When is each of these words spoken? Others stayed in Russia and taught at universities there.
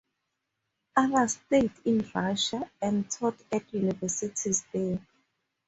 Others 0.97 1.33
stayed 1.45 1.73
in 1.85 2.03
Russia 2.15 2.67
and 2.81 3.07
taught 3.11 3.39
at 3.51 3.71
universities 3.71 4.65
there. 4.73 4.97